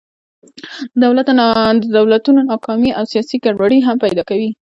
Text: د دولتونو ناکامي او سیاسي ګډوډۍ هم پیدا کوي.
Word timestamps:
د 1.01 1.03
دولتونو 1.97 2.39
ناکامي 2.51 2.91
او 2.97 3.03
سیاسي 3.11 3.35
ګډوډۍ 3.43 3.79
هم 3.83 3.97
پیدا 4.05 4.23
کوي. 4.29 4.49